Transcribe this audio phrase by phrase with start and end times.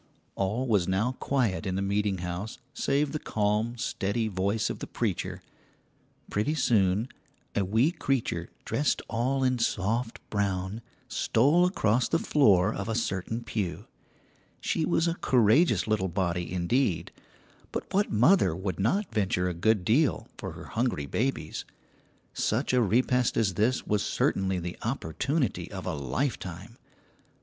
[0.33, 4.87] All was now quiet in the meeting house save the calm, steady voice of the
[4.87, 5.43] preacher.
[6.31, 7.07] Pretty soon
[7.53, 13.43] a wee creature dressed all in soft brown stole across the floor of a certain
[13.43, 13.85] pew.
[14.59, 17.11] She was a courageous little body indeed,
[17.71, 21.63] but what mother would not venture a good deal for her hungry babies?
[22.33, 26.79] Such a repast as this was certainly the opportunity of a lifetime.